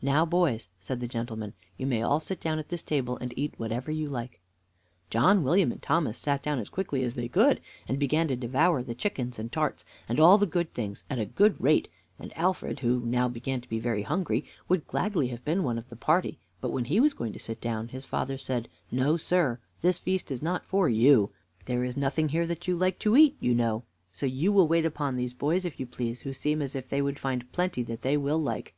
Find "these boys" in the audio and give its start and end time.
25.16-25.64